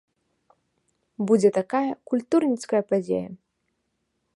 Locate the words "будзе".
1.31-1.49